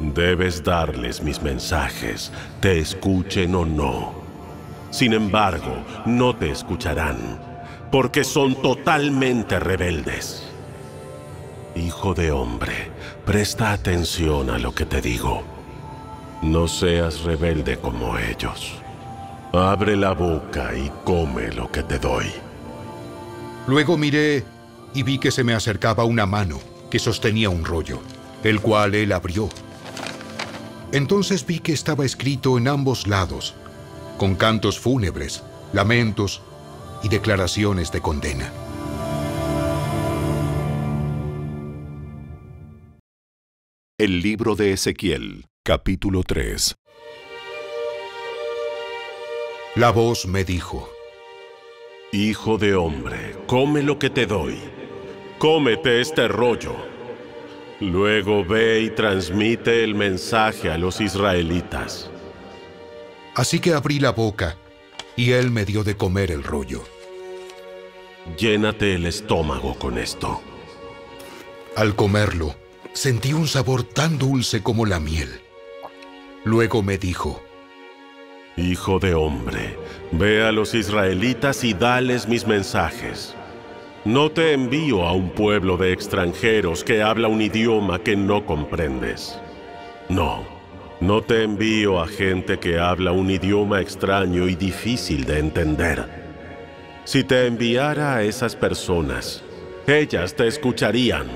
Debes 0.00 0.64
darles 0.64 1.22
mis 1.22 1.40
mensajes, 1.40 2.32
te 2.60 2.80
escuchen 2.80 3.54
o 3.54 3.64
no. 3.64 4.14
Sin 4.90 5.12
embargo, 5.12 5.76
no 6.06 6.34
te 6.34 6.50
escucharán, 6.50 7.40
porque 7.92 8.24
son 8.24 8.56
totalmente 8.56 9.60
rebeldes. 9.60 10.42
Hijo 11.76 12.14
de 12.14 12.32
hombre, 12.32 12.90
presta 13.24 13.72
atención 13.72 14.50
a 14.50 14.58
lo 14.58 14.74
que 14.74 14.86
te 14.86 15.00
digo. 15.00 15.42
No 16.42 16.66
seas 16.66 17.22
rebelde 17.22 17.78
como 17.78 18.18
ellos. 18.18 18.74
Abre 19.52 19.96
la 19.96 20.12
boca 20.12 20.76
y 20.76 20.90
come 21.04 21.52
lo 21.52 21.70
que 21.70 21.84
te 21.84 21.98
doy. 21.98 22.26
Luego 23.66 23.96
miré 23.96 24.44
y 24.94 25.02
vi 25.02 25.18
que 25.18 25.30
se 25.30 25.42
me 25.42 25.54
acercaba 25.54 26.04
una 26.04 26.26
mano 26.26 26.60
que 26.90 26.98
sostenía 26.98 27.48
un 27.48 27.64
rollo, 27.64 28.00
el 28.42 28.60
cual 28.60 28.94
él 28.94 29.12
abrió. 29.12 29.48
Entonces 30.92 31.44
vi 31.46 31.58
que 31.58 31.72
estaba 31.72 32.04
escrito 32.04 32.58
en 32.58 32.68
ambos 32.68 33.06
lados, 33.06 33.54
con 34.18 34.36
cantos 34.36 34.78
fúnebres, 34.78 35.42
lamentos 35.72 36.42
y 37.02 37.08
declaraciones 37.08 37.90
de 37.90 38.00
condena. 38.00 38.52
El 43.98 44.20
libro 44.20 44.56
de 44.56 44.72
Ezequiel, 44.72 45.46
capítulo 45.64 46.22
3. 46.22 46.76
La 49.76 49.90
voz 49.90 50.26
me 50.26 50.44
dijo, 50.44 50.93
Hijo 52.14 52.58
de 52.58 52.76
hombre, 52.76 53.34
come 53.48 53.82
lo 53.82 53.98
que 53.98 54.08
te 54.08 54.24
doy. 54.24 54.56
Cómete 55.40 56.00
este 56.00 56.28
rollo. 56.28 56.76
Luego 57.80 58.44
ve 58.44 58.82
y 58.82 58.90
transmite 58.90 59.82
el 59.82 59.96
mensaje 59.96 60.70
a 60.70 60.78
los 60.78 61.00
israelitas. 61.00 62.08
Así 63.34 63.58
que 63.58 63.72
abrí 63.72 63.98
la 63.98 64.12
boca 64.12 64.56
y 65.16 65.32
él 65.32 65.50
me 65.50 65.64
dio 65.64 65.82
de 65.82 65.96
comer 65.96 66.30
el 66.30 66.44
rollo. 66.44 66.84
Llénate 68.38 68.94
el 68.94 69.06
estómago 69.06 69.74
con 69.76 69.98
esto. 69.98 70.40
Al 71.74 71.96
comerlo, 71.96 72.54
sentí 72.92 73.32
un 73.32 73.48
sabor 73.48 73.82
tan 73.82 74.18
dulce 74.18 74.62
como 74.62 74.86
la 74.86 75.00
miel. 75.00 75.40
Luego 76.44 76.80
me 76.80 76.96
dijo, 76.96 77.42
Hijo 78.56 79.00
de 79.00 79.14
hombre, 79.14 79.76
ve 80.12 80.44
a 80.44 80.52
los 80.52 80.74
israelitas 80.74 81.64
y 81.64 81.74
dales 81.74 82.28
mis 82.28 82.46
mensajes. 82.46 83.34
No 84.04 84.30
te 84.30 84.52
envío 84.52 85.02
a 85.02 85.12
un 85.12 85.30
pueblo 85.30 85.76
de 85.76 85.92
extranjeros 85.92 86.84
que 86.84 87.02
habla 87.02 87.26
un 87.26 87.42
idioma 87.42 87.98
que 87.98 88.14
no 88.14 88.46
comprendes. 88.46 89.40
No, 90.08 90.44
no 91.00 91.20
te 91.20 91.42
envío 91.42 92.00
a 92.00 92.06
gente 92.06 92.60
que 92.60 92.78
habla 92.78 93.10
un 93.10 93.28
idioma 93.28 93.80
extraño 93.80 94.46
y 94.46 94.54
difícil 94.54 95.24
de 95.24 95.40
entender. 95.40 96.04
Si 97.02 97.24
te 97.24 97.46
enviara 97.48 98.14
a 98.14 98.22
esas 98.22 98.54
personas, 98.54 99.42
ellas 99.88 100.32
te 100.36 100.46
escucharían. 100.46 101.26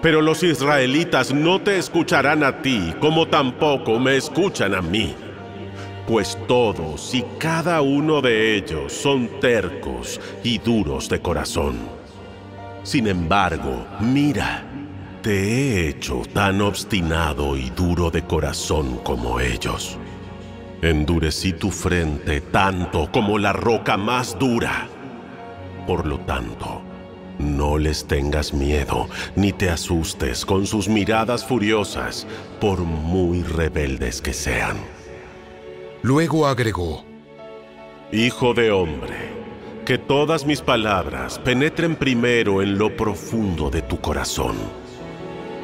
Pero 0.00 0.22
los 0.22 0.42
israelitas 0.42 1.34
no 1.34 1.60
te 1.60 1.76
escucharán 1.76 2.44
a 2.44 2.62
ti 2.62 2.94
como 2.98 3.28
tampoco 3.28 4.00
me 4.00 4.16
escuchan 4.16 4.74
a 4.74 4.80
mí. 4.80 5.14
Pues 6.06 6.38
todos 6.46 7.14
y 7.14 7.24
cada 7.38 7.80
uno 7.80 8.20
de 8.20 8.56
ellos 8.56 8.92
son 8.92 9.40
tercos 9.40 10.20
y 10.42 10.58
duros 10.58 11.08
de 11.08 11.20
corazón. 11.20 11.78
Sin 12.82 13.06
embargo, 13.06 13.86
mira, 14.00 14.64
te 15.22 15.32
he 15.32 15.88
hecho 15.88 16.20
tan 16.34 16.60
obstinado 16.60 17.56
y 17.56 17.70
duro 17.70 18.10
de 18.10 18.22
corazón 18.22 18.98
como 19.02 19.40
ellos. 19.40 19.96
Endurecí 20.82 21.54
tu 21.54 21.70
frente 21.70 22.42
tanto 22.42 23.10
como 23.10 23.38
la 23.38 23.54
roca 23.54 23.96
más 23.96 24.38
dura. 24.38 24.86
Por 25.86 26.04
lo 26.04 26.20
tanto, 26.20 26.82
no 27.38 27.78
les 27.78 28.06
tengas 28.06 28.52
miedo 28.52 29.08
ni 29.36 29.52
te 29.54 29.70
asustes 29.70 30.44
con 30.44 30.66
sus 30.66 30.86
miradas 30.86 31.46
furiosas, 31.46 32.26
por 32.60 32.80
muy 32.80 33.42
rebeldes 33.42 34.20
que 34.20 34.34
sean. 34.34 34.76
Luego 36.04 36.46
agregó, 36.46 37.02
Hijo 38.12 38.52
de 38.52 38.70
hombre, 38.70 39.16
que 39.86 39.96
todas 39.96 40.44
mis 40.44 40.60
palabras 40.60 41.38
penetren 41.38 41.96
primero 41.96 42.60
en 42.60 42.76
lo 42.76 42.94
profundo 42.94 43.70
de 43.70 43.80
tu 43.80 44.02
corazón. 44.02 44.54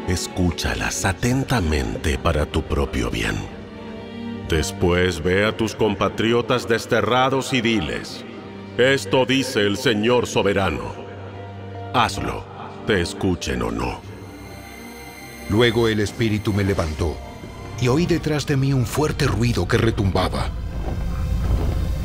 Escúchalas 0.09 1.05
atentamente 1.05 2.17
para 2.17 2.47
tu 2.47 2.63
propio 2.63 3.11
bien. 3.11 3.37
Después 4.49 5.23
ve 5.23 5.45
a 5.45 5.55
tus 5.55 5.75
compatriotas 5.75 6.67
desterrados 6.67 7.53
y 7.53 7.61
diles, 7.61 8.25
esto 8.79 9.27
dice 9.27 9.61
el 9.61 9.77
Señor 9.77 10.27
soberano. 10.27 10.95
Hazlo, 11.93 12.47
te 12.87 13.03
escuchen 13.03 13.61
o 13.61 13.71
no. 13.71 14.01
Luego 15.51 15.87
el 15.87 16.01
espíritu 16.01 16.55
me 16.55 16.65
levantó 16.65 17.30
y 17.81 17.89
oí 17.89 18.07
detrás 18.07 18.47
de 18.47 18.57
mí 18.57 18.73
un 18.73 18.87
fuerte 18.87 19.27
ruido 19.27 19.67
que 19.67 19.79
retumbaba. 19.79 20.51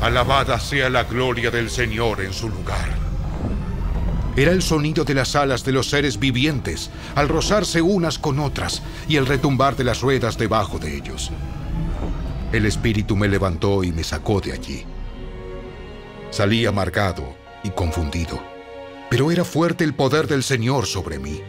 Alabada 0.00 0.58
sea 0.60 0.90
la 0.90 1.04
gloria 1.04 1.50
del 1.50 1.70
Señor 1.70 2.20
en 2.20 2.32
su 2.32 2.48
lugar. 2.48 2.94
Era 4.36 4.52
el 4.52 4.62
sonido 4.62 5.04
de 5.04 5.14
las 5.14 5.34
alas 5.34 5.64
de 5.64 5.72
los 5.72 5.88
seres 5.88 6.18
vivientes 6.18 6.90
al 7.14 7.28
rozarse 7.28 7.80
unas 7.80 8.18
con 8.18 8.38
otras 8.38 8.82
y 9.08 9.16
el 9.16 9.26
retumbar 9.26 9.76
de 9.76 9.84
las 9.84 10.02
ruedas 10.02 10.36
debajo 10.36 10.78
de 10.78 10.94
ellos. 10.94 11.30
El 12.52 12.66
espíritu 12.66 13.16
me 13.16 13.28
levantó 13.28 13.82
y 13.82 13.92
me 13.92 14.04
sacó 14.04 14.40
de 14.40 14.52
allí. 14.52 14.84
Salí 16.30 16.66
amargado 16.66 17.34
y 17.64 17.70
confundido, 17.70 18.38
pero 19.08 19.30
era 19.30 19.44
fuerte 19.44 19.84
el 19.84 19.94
poder 19.94 20.26
del 20.26 20.42
Señor 20.42 20.86
sobre 20.86 21.18
mí. 21.18 21.40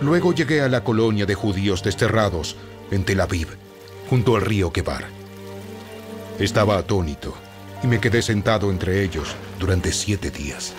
Luego 0.00 0.34
llegué 0.34 0.60
a 0.60 0.68
la 0.68 0.82
colonia 0.82 1.26
de 1.26 1.34
judíos 1.34 1.82
desterrados 1.82 2.56
en 2.90 3.04
Tel 3.04 3.20
Aviv, 3.20 3.48
junto 4.08 4.36
al 4.36 4.42
río 4.42 4.72
Kebar. 4.72 5.04
Estaba 6.38 6.78
atónito 6.78 7.34
y 7.82 7.86
me 7.86 8.00
quedé 8.00 8.22
sentado 8.22 8.70
entre 8.70 9.02
ellos 9.02 9.34
durante 9.58 9.92
siete 9.92 10.30
días. 10.30 10.74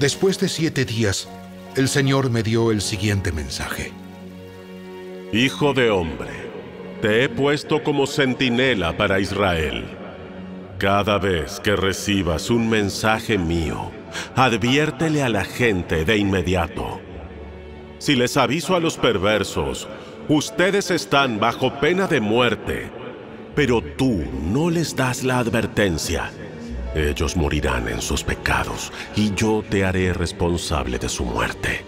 Después 0.00 0.38
de 0.38 0.48
siete 0.48 0.84
días, 0.84 1.28
el 1.76 1.88
Señor 1.88 2.30
me 2.30 2.42
dio 2.42 2.70
el 2.70 2.80
siguiente 2.80 3.32
mensaje. 3.32 3.92
Hijo 5.32 5.74
de 5.74 5.90
hombre, 5.90 6.30
te 7.00 7.24
he 7.24 7.28
puesto 7.28 7.82
como 7.82 8.06
centinela 8.06 8.96
para 8.96 9.20
Israel. 9.20 9.84
Cada 10.78 11.18
vez 11.18 11.60
que 11.60 11.76
recibas 11.76 12.50
un 12.50 12.68
mensaje 12.68 13.38
mío, 13.38 13.90
adviértele 14.34 15.22
a 15.22 15.28
la 15.28 15.44
gente 15.44 16.04
de 16.04 16.16
inmediato. 16.16 17.00
Si 17.98 18.14
les 18.14 18.36
aviso 18.36 18.76
a 18.76 18.80
los 18.80 18.96
perversos, 18.96 19.88
ustedes 20.28 20.90
están 20.90 21.38
bajo 21.38 21.78
pena 21.80 22.06
de 22.06 22.20
muerte, 22.20 22.90
pero 23.54 23.82
tú 23.82 24.24
no 24.42 24.70
les 24.70 24.96
das 24.96 25.22
la 25.22 25.38
advertencia. 25.38 26.30
Ellos 26.94 27.36
morirán 27.36 27.88
en 27.88 28.00
sus 28.00 28.24
pecados 28.24 28.92
y 29.14 29.34
yo 29.34 29.62
te 29.68 29.84
haré 29.84 30.12
responsable 30.12 30.98
de 30.98 31.08
su 31.08 31.24
muerte. 31.24 31.84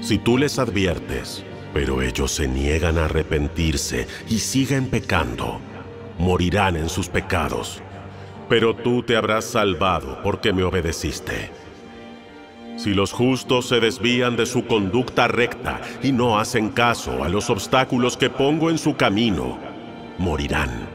Si 0.00 0.18
tú 0.18 0.38
les 0.38 0.58
adviertes, 0.58 1.44
pero 1.74 2.02
ellos 2.02 2.32
se 2.32 2.48
niegan 2.48 2.98
a 2.98 3.04
arrepentirse 3.04 4.06
y 4.28 4.38
siguen 4.38 4.86
pecando, 4.86 5.60
morirán 6.18 6.76
en 6.76 6.88
sus 6.88 7.08
pecados. 7.08 7.82
Pero 8.48 8.74
tú 8.74 9.02
te 9.02 9.16
habrás 9.16 9.44
salvado 9.44 10.20
porque 10.22 10.52
me 10.52 10.64
obedeciste. 10.64 11.59
Si 12.82 12.94
los 12.94 13.12
justos 13.12 13.68
se 13.68 13.78
desvían 13.78 14.36
de 14.36 14.46
su 14.46 14.64
conducta 14.64 15.28
recta 15.28 15.82
y 16.02 16.12
no 16.12 16.38
hacen 16.38 16.70
caso 16.70 17.22
a 17.22 17.28
los 17.28 17.50
obstáculos 17.50 18.16
que 18.16 18.30
pongo 18.30 18.70
en 18.70 18.78
su 18.78 18.96
camino, 18.96 19.58
morirán. 20.16 20.88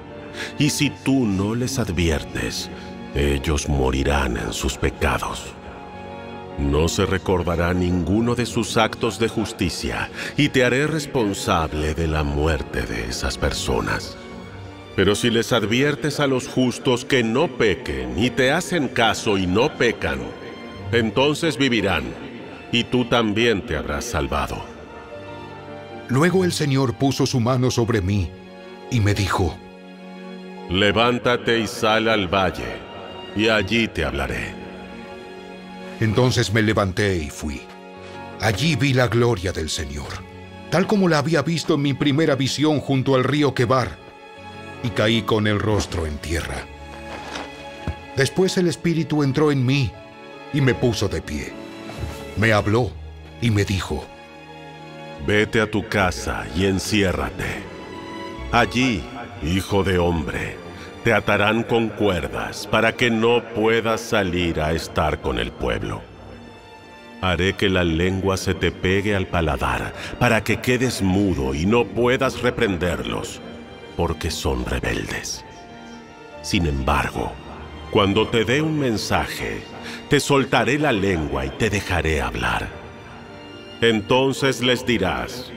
y 0.58 0.72
si 0.72 0.90
tú 0.90 1.28
no 1.28 1.54
les 1.54 1.78
adviertes, 1.78 2.72
ellos 3.14 3.70
morirán 3.70 4.36
en 4.36 4.52
sus 4.52 4.78
pecados. 4.80 5.54
No 6.58 6.88
se 6.88 7.06
recordará 7.06 7.72
ninguno 7.76 8.34
de 8.34 8.48
sus 8.48 8.78
actos 8.78 9.20
de 9.20 9.28
justicia, 9.28 10.10
y 10.38 10.50
te 10.50 10.66
haré 10.66 10.88
responsable 10.88 11.94
de 11.94 12.08
la 12.08 12.24
muerte 12.24 12.82
de 12.82 13.06
esas 13.10 13.38
personas. 13.38 14.18
Pero 14.96 15.14
si 15.14 15.30
les 15.30 15.54
adviertes 15.54 16.20
a 16.20 16.26
los 16.26 16.48
justos 16.48 17.06
que 17.06 17.22
no 17.24 17.48
pequen 17.48 18.18
y 18.18 18.32
te 18.32 18.52
hacen 18.52 18.88
caso 18.88 19.38
y 19.38 19.46
no 19.46 19.72
pecan, 19.78 20.22
entonces 20.92 21.58
vivirán, 21.58 22.04
y 22.72 22.84
tú 22.84 23.06
también 23.06 23.66
te 23.66 23.78
habrás 23.78 24.06
salvado. 24.06 24.64
Luego 26.10 26.44
el 26.44 26.52
Señor 26.52 26.96
puso 26.96 27.26
su 27.26 27.40
mano 27.40 27.72
sobre 27.72 28.02
mí 28.02 28.30
y 28.92 29.00
me 29.00 29.14
dijo, 29.14 29.58
Levántate 30.70 31.60
y 31.60 31.68
sal 31.68 32.08
al 32.08 32.28
valle, 32.28 32.78
y 33.36 33.50
allí 33.50 33.88
te 33.88 34.06
hablaré. 34.06 34.54
Entonces 36.00 36.54
me 36.54 36.62
levanté 36.62 37.18
y 37.18 37.30
fui. 37.30 37.62
Allí 38.42 38.76
vi 38.76 38.94
la 38.94 39.08
gloria 39.08 39.52
del 39.52 39.70
Señor, 39.70 40.10
tal 40.70 40.88
como 40.88 41.08
la 41.08 41.20
había 41.20 41.42
visto 41.42 41.76
en 41.76 41.82
mi 41.82 41.94
primera 41.94 42.36
visión 42.36 42.80
junto 42.80 43.16
al 43.16 43.24
río 43.24 43.54
Quebar, 43.54 43.98
y 44.84 44.90
caí 44.90 45.22
con 45.22 45.48
el 45.48 45.60
rostro 45.60 46.06
en 46.06 46.18
tierra. 46.18 46.58
Después 48.16 48.58
el 48.58 48.68
Espíritu 48.68 49.24
entró 49.24 49.52
en 49.52 49.66
mí 49.66 49.92
y 50.54 50.62
me 50.62 50.74
puso 50.74 51.08
de 51.08 51.22
pie. 51.22 51.54
Me 52.38 52.54
habló 52.54 52.92
y 53.42 53.52
me 53.52 53.66
dijo, 53.66 54.06
Vete 55.26 55.60
a 55.62 55.70
tu 55.70 55.88
casa 55.88 56.46
y 56.56 56.66
enciérrate. 56.66 57.64
Allí, 58.52 59.04
hijo 59.44 59.84
de 59.84 59.98
hombre, 59.98 60.56
te 61.04 61.14
atarán 61.14 61.64
con 61.64 61.90
cuerdas 61.90 62.68
para 62.68 62.96
que 62.96 63.10
no 63.10 63.44
puedas 63.56 64.02
salir 64.02 64.60
a 64.60 64.74
estar 64.74 65.22
con 65.22 65.40
el 65.40 65.52
pueblo. 65.52 66.02
Haré 67.22 67.54
que 67.54 67.70
la 67.70 67.84
lengua 67.84 68.38
se 68.38 68.54
te 68.54 68.72
pegue 68.72 69.16
al 69.16 69.26
paladar 69.26 69.94
para 70.20 70.44
que 70.44 70.58
quedes 70.58 71.02
mudo 71.02 71.56
y 71.56 71.66
no 71.66 71.86
puedas 71.86 72.42
reprenderlos, 72.42 73.42
porque 73.98 74.30
son 74.30 74.66
rebeldes. 74.66 75.44
Sin 76.44 76.68
embargo, 76.68 77.34
cuando 77.92 78.28
te 78.28 78.46
dé 78.46 78.62
un 78.62 78.80
mensaje, 78.80 79.62
te 80.10 80.20
soltaré 80.20 80.78
la 80.78 80.92
lengua 80.92 81.46
y 81.46 81.50
te 81.50 81.70
dejaré 81.70 82.22
hablar. 82.22 82.68
Entonces 83.82 84.62
les 84.62 84.86
dirás, 84.86 85.52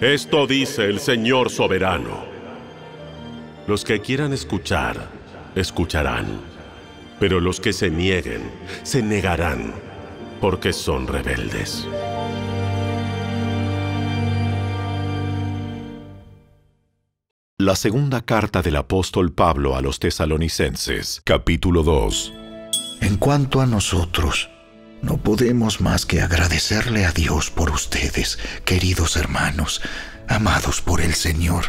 esto 0.00 0.46
dice 0.46 0.86
el 0.86 1.00
Señor 1.00 1.50
soberano. 1.50 2.24
Los 3.66 3.84
que 3.84 4.00
quieran 4.00 4.32
escuchar, 4.32 5.08
escucharán, 5.54 6.26
pero 7.18 7.38
los 7.38 7.60
que 7.60 7.72
se 7.72 7.90
nieguen, 7.90 8.50
se 8.82 9.02
negarán, 9.02 9.74
porque 10.40 10.72
son 10.72 11.06
rebeldes. 11.06 11.86
La 17.70 17.76
segunda 17.76 18.20
carta 18.22 18.62
del 18.62 18.74
apóstol 18.74 19.32
Pablo 19.32 19.76
a 19.76 19.80
los 19.80 20.00
tesalonicenses, 20.00 21.22
capítulo 21.22 21.84
2. 21.84 22.32
En 23.00 23.16
cuanto 23.16 23.60
a 23.60 23.66
nosotros, 23.66 24.50
no 25.02 25.18
podemos 25.18 25.80
más 25.80 26.04
que 26.04 26.20
agradecerle 26.20 27.06
a 27.06 27.12
Dios 27.12 27.52
por 27.52 27.70
ustedes, 27.70 28.40
queridos 28.64 29.16
hermanos, 29.16 29.82
amados 30.26 30.80
por 30.80 31.00
el 31.00 31.14
Señor. 31.14 31.66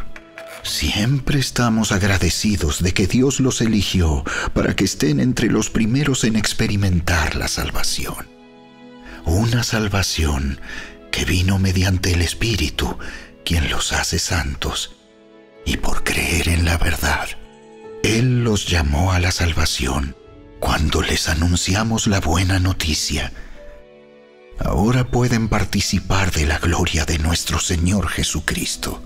Siempre 0.64 1.38
estamos 1.38 1.92
agradecidos 1.92 2.82
de 2.82 2.96
que 2.96 3.06
Dios 3.06 3.40
los 3.40 3.62
eligió 3.62 4.24
para 4.56 4.76
que 4.76 4.86
estén 4.86 5.20
entre 5.20 5.52
los 5.52 5.70
primeros 5.70 6.24
en 6.24 6.36
experimentar 6.36 7.36
la 7.36 7.48
salvación. 7.48 8.28
Una 9.24 9.62
salvación 9.62 10.60
que 11.12 11.26
vino 11.26 11.60
mediante 11.60 12.12
el 12.12 12.24
Espíritu, 12.24 12.98
quien 13.46 13.70
los 13.70 13.94
hace 13.94 14.18
santos, 14.18 14.96
y 15.66 15.78
por 15.78 16.04
creer 16.04 16.50
en 16.50 16.66
la 16.66 16.78
verdad. 16.78 17.30
Él 18.04 18.44
los 18.44 18.68
llamó 18.68 19.12
a 19.14 19.20
la 19.20 19.32
salvación 19.32 20.16
cuando 20.60 21.02
les 21.02 21.30
anunciamos 21.30 22.08
la 22.08 22.20
buena 22.20 22.60
noticia. 22.60 23.32
Ahora 24.60 25.10
pueden 25.10 25.50
participar 25.50 26.32
de 26.32 26.46
la 26.46 26.60
gloria 26.60 27.06
de 27.06 27.18
nuestro 27.18 27.60
Señor 27.60 28.08
Jesucristo. 28.10 29.02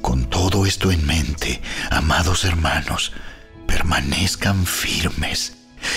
Con 0.00 0.28
todo 0.28 0.66
esto 0.66 0.90
en 0.90 1.06
mente, 1.06 1.60
amados 1.90 2.44
hermanos, 2.44 3.12
permanezcan 3.66 4.66
firmes 4.66 5.54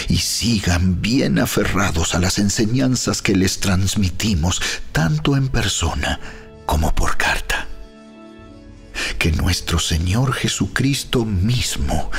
y 0.07 0.17
sigan 0.17 1.01
bien 1.01 1.39
aferrados 1.39 2.15
a 2.15 2.19
las 2.19 2.37
enseñanzas 2.37 3.21
que 3.21 3.35
les 3.35 3.59
transmitimos 3.59 4.61
tanto 4.91 5.37
en 5.37 5.47
persona 5.47 6.19
como 6.65 6.93
por 6.93 7.17
carta. 7.17 7.54
Que 9.25 9.31
nuestro 9.31 9.79
Señor 9.79 10.33
Jesucristo 10.33 11.25
mismo 11.25 12.11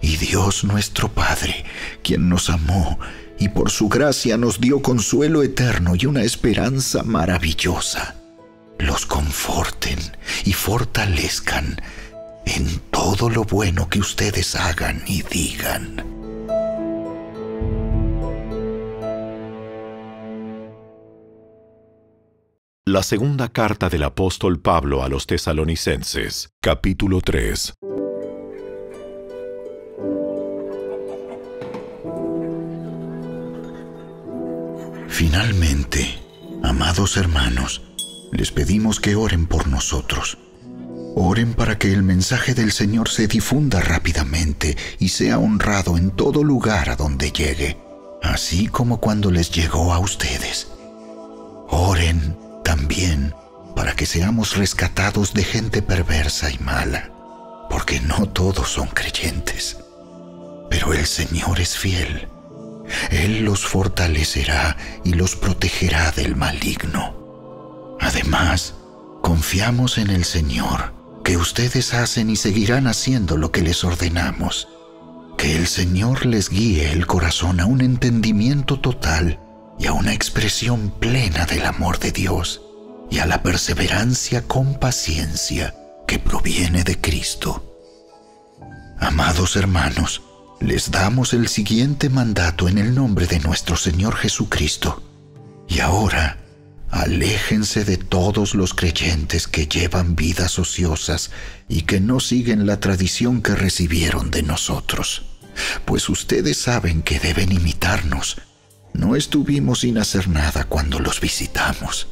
y 0.00 0.16
Dios 0.16 0.62
nuestro 0.62 1.08
Padre, 1.08 1.64
quien 2.04 2.28
nos 2.28 2.50
amó 2.50 3.00
y 3.36 3.48
por 3.48 3.68
su 3.68 3.88
gracia 3.88 4.36
nos 4.36 4.60
dio 4.60 4.80
consuelo 4.80 5.42
eterno 5.42 5.94
y 5.98 6.06
una 6.06 6.22
esperanza 6.22 7.02
maravillosa, 7.02 8.14
los 8.78 9.06
conforten 9.06 9.98
y 10.44 10.52
fortalezcan 10.52 11.82
en 12.46 12.78
todo 12.92 13.28
lo 13.28 13.42
bueno 13.42 13.88
que 13.88 13.98
ustedes 13.98 14.54
hagan 14.54 15.02
y 15.08 15.22
digan. 15.22 16.11
La 22.92 23.02
segunda 23.02 23.48
carta 23.48 23.88
del 23.88 24.02
apóstol 24.02 24.60
Pablo 24.60 25.02
a 25.02 25.08
los 25.08 25.26
tesalonicenses, 25.26 26.50
capítulo 26.60 27.22
3. 27.22 27.72
Finalmente, 35.08 36.18
amados 36.62 37.16
hermanos, 37.16 37.80
les 38.30 38.50
pedimos 38.50 39.00
que 39.00 39.16
oren 39.16 39.46
por 39.46 39.68
nosotros. 39.68 40.36
Oren 41.16 41.54
para 41.54 41.78
que 41.78 41.94
el 41.94 42.02
mensaje 42.02 42.52
del 42.52 42.72
Señor 42.72 43.08
se 43.08 43.26
difunda 43.26 43.80
rápidamente 43.80 44.76
y 44.98 45.08
sea 45.08 45.38
honrado 45.38 45.96
en 45.96 46.10
todo 46.10 46.44
lugar 46.44 46.90
a 46.90 46.96
donde 46.96 47.32
llegue, 47.32 47.78
así 48.22 48.66
como 48.68 49.00
cuando 49.00 49.30
les 49.30 49.50
llegó 49.50 49.94
a 49.94 49.98
ustedes. 49.98 50.70
Oren 51.70 52.41
también 52.72 53.34
para 53.76 53.94
que 53.94 54.06
seamos 54.06 54.56
rescatados 54.56 55.34
de 55.34 55.44
gente 55.44 55.82
perversa 55.82 56.50
y 56.50 56.58
mala, 56.58 57.10
porque 57.68 58.00
no 58.00 58.26
todos 58.26 58.70
son 58.70 58.88
creyentes. 58.88 59.76
Pero 60.70 60.94
el 60.94 61.04
Señor 61.06 61.60
es 61.60 61.76
fiel 61.76 62.28
él 63.10 63.44
los 63.44 63.64
fortalecerá 63.66 64.76
y 65.04 65.14
los 65.14 65.36
protegerá 65.36 66.10
del 66.12 66.36
maligno. 66.36 67.96
Además, 68.00 68.74
confiamos 69.20 69.98
en 69.98 70.10
el 70.10 70.24
Señor, 70.24 70.94
que 71.24 71.36
ustedes 71.36 71.94
hacen 71.94 72.30
y 72.30 72.36
seguirán 72.36 72.86
haciendo 72.86 73.36
lo 73.36 73.52
que 73.52 73.62
les 73.62 73.84
ordenamos. 73.84 74.68
Que 75.38 75.56
el 75.56 75.66
Señor 75.66 76.26
les 76.26 76.48
guíe 76.48 76.92
el 76.92 77.06
corazón 77.06 77.60
a 77.60 77.66
un 77.66 77.80
entendimiento 77.80 78.80
total 78.80 79.40
y 79.78 79.86
a 79.86 79.92
una 79.92 80.12
expresión 80.12 80.90
plena 80.90 81.46
del 81.46 81.66
amor 81.66 81.98
de 81.98 82.12
Dios 82.12 82.61
y 83.12 83.18
a 83.18 83.26
la 83.26 83.42
perseverancia 83.42 84.40
con 84.48 84.80
paciencia 84.80 85.74
que 86.08 86.18
proviene 86.18 86.82
de 86.82 86.98
Cristo. 86.98 87.76
Amados 88.98 89.54
hermanos, 89.56 90.22
les 90.60 90.90
damos 90.90 91.34
el 91.34 91.48
siguiente 91.48 92.08
mandato 92.08 92.68
en 92.68 92.78
el 92.78 92.94
nombre 92.94 93.26
de 93.26 93.38
nuestro 93.40 93.76
Señor 93.76 94.16
Jesucristo. 94.16 95.02
Y 95.68 95.80
ahora, 95.80 96.38
aléjense 96.90 97.84
de 97.84 97.98
todos 97.98 98.54
los 98.54 98.72
creyentes 98.72 99.46
que 99.46 99.66
llevan 99.66 100.16
vidas 100.16 100.58
ociosas 100.58 101.32
y 101.68 101.82
que 101.82 102.00
no 102.00 102.18
siguen 102.18 102.64
la 102.64 102.80
tradición 102.80 103.42
que 103.42 103.54
recibieron 103.54 104.30
de 104.30 104.42
nosotros, 104.42 105.24
pues 105.84 106.08
ustedes 106.08 106.56
saben 106.56 107.02
que 107.02 107.20
deben 107.20 107.52
imitarnos. 107.52 108.40
No 108.94 109.16
estuvimos 109.16 109.80
sin 109.80 109.98
hacer 109.98 110.28
nada 110.28 110.64
cuando 110.64 110.98
los 110.98 111.20
visitamos. 111.20 112.08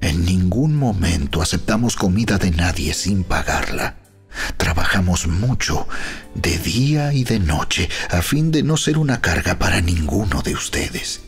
En 0.00 0.24
ningún 0.24 0.76
momento 0.76 1.42
aceptamos 1.42 1.96
comida 1.96 2.38
de 2.38 2.50
nadie 2.50 2.94
sin 2.94 3.24
pagarla. 3.24 3.96
Trabajamos 4.56 5.26
mucho, 5.26 5.88
de 6.34 6.58
día 6.58 7.12
y 7.12 7.24
de 7.24 7.38
noche, 7.38 7.88
a 8.10 8.22
fin 8.22 8.50
de 8.50 8.62
no 8.62 8.76
ser 8.76 8.96
una 8.96 9.20
carga 9.20 9.58
para 9.58 9.80
ninguno 9.80 10.42
de 10.42 10.54
ustedes. 10.54 11.20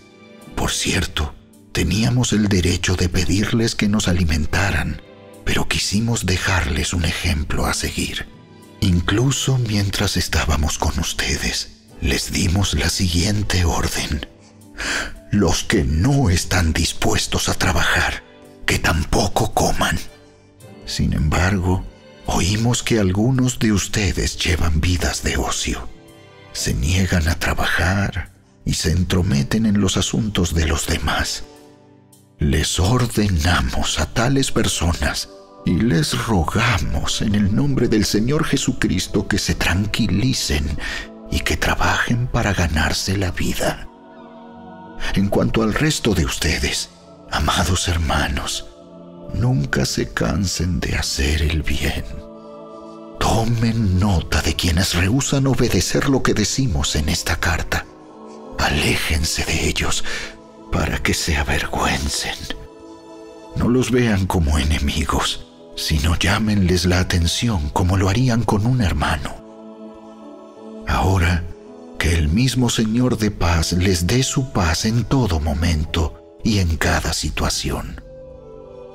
Por 0.54 0.70
cierto, 0.70 1.34
teníamos 1.72 2.32
el 2.32 2.48
derecho 2.48 2.94
de 2.94 3.08
pedirles 3.08 3.74
que 3.74 3.88
nos 3.88 4.08
alimentaran, 4.08 5.02
pero 5.44 5.68
quisimos 5.68 6.24
dejarles 6.24 6.92
un 6.92 7.04
ejemplo 7.04 7.66
a 7.66 7.74
seguir. 7.74 8.26
Incluso 8.80 9.58
mientras 9.58 10.16
estábamos 10.16 10.78
con 10.78 10.98
ustedes, 10.98 11.70
les 12.00 12.32
dimos 12.32 12.74
la 12.74 12.88
siguiente 12.88 13.64
orden. 13.64 14.26
Los 15.30 15.62
que 15.64 15.84
no 15.84 16.30
están 16.30 16.72
dispuestos 16.72 17.48
a 17.48 17.54
trabajar, 17.54 18.21
que 18.66 18.78
tampoco 18.78 19.52
coman. 19.52 19.98
Sin 20.86 21.12
embargo, 21.12 21.84
oímos 22.26 22.82
que 22.82 22.98
algunos 22.98 23.58
de 23.58 23.72
ustedes 23.72 24.36
llevan 24.38 24.80
vidas 24.80 25.22
de 25.22 25.36
ocio. 25.36 25.88
Se 26.52 26.74
niegan 26.74 27.28
a 27.28 27.38
trabajar 27.38 28.32
y 28.64 28.74
se 28.74 28.92
entrometen 28.92 29.66
en 29.66 29.80
los 29.80 29.96
asuntos 29.96 30.54
de 30.54 30.66
los 30.66 30.86
demás. 30.86 31.44
Les 32.38 32.78
ordenamos 32.80 34.00
a 34.00 34.06
tales 34.06 34.50
personas 34.50 35.28
y 35.64 35.74
les 35.74 36.26
rogamos 36.26 37.22
en 37.22 37.34
el 37.34 37.54
nombre 37.54 37.88
del 37.88 38.04
Señor 38.04 38.44
Jesucristo 38.44 39.28
que 39.28 39.38
se 39.38 39.54
tranquilicen 39.54 40.76
y 41.30 41.40
que 41.40 41.56
trabajen 41.56 42.26
para 42.26 42.52
ganarse 42.52 43.16
la 43.16 43.30
vida. 43.30 43.88
En 45.14 45.28
cuanto 45.28 45.62
al 45.62 45.74
resto 45.74 46.14
de 46.14 46.24
ustedes, 46.24 46.90
amados 47.32 47.88
hermanos, 47.88 48.66
nunca 49.34 49.86
se 49.86 50.12
cansen 50.12 50.78
de 50.80 50.96
hacer 50.96 51.42
el 51.42 51.62
bien. 51.62 52.04
Tomen 53.18 53.98
nota 53.98 54.42
de 54.42 54.54
quienes 54.54 54.94
rehusan 54.94 55.46
obedecer 55.46 56.08
lo 56.08 56.22
que 56.22 56.34
decimos 56.34 56.94
en 56.94 57.08
esta 57.08 57.36
carta. 57.36 57.86
Aléjense 58.58 59.44
de 59.44 59.68
ellos 59.68 60.04
para 60.70 60.98
que 60.98 61.14
se 61.14 61.36
avergüencen. 61.36 62.36
No 63.56 63.68
los 63.68 63.90
vean 63.90 64.26
como 64.26 64.58
enemigos, 64.58 65.46
sino 65.74 66.16
llámenles 66.16 66.84
la 66.84 67.00
atención 67.00 67.70
como 67.70 67.96
lo 67.96 68.08
harían 68.08 68.44
con 68.44 68.66
un 68.66 68.82
hermano. 68.82 69.34
Ahora, 70.86 71.44
que 71.98 72.14
el 72.14 72.28
mismo 72.28 72.68
Señor 72.68 73.16
de 73.18 73.30
paz 73.30 73.72
les 73.72 74.06
dé 74.06 74.22
su 74.22 74.52
paz 74.52 74.84
en 74.84 75.04
todo 75.04 75.40
momento 75.40 76.21
y 76.44 76.58
en 76.58 76.76
cada 76.76 77.12
situación. 77.12 78.00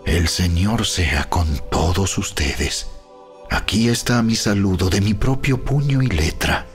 El 0.05 0.27
Señor 0.27 0.85
sea 0.85 1.29
con 1.29 1.47
todos 1.69 2.17
ustedes. 2.17 2.87
Aquí 3.49 3.89
está 3.89 4.21
mi 4.23 4.35
saludo 4.35 4.89
de 4.89 5.01
mi 5.01 5.13
propio 5.13 5.63
puño 5.63 6.01
y 6.01 6.07
letra, 6.07 6.65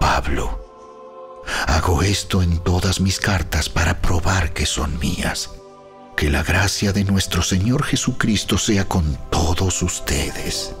Pablo. 0.00 0.64
Hago 1.66 2.02
esto 2.02 2.42
en 2.42 2.58
todas 2.58 3.00
mis 3.00 3.18
cartas 3.18 3.68
para 3.68 4.00
probar 4.00 4.52
que 4.52 4.66
son 4.66 4.98
mías. 4.98 5.50
Que 6.16 6.30
la 6.30 6.42
gracia 6.42 6.92
de 6.92 7.04
nuestro 7.04 7.42
Señor 7.42 7.84
Jesucristo 7.84 8.58
sea 8.58 8.86
con 8.86 9.18
todos 9.30 9.82
ustedes. 9.82 10.74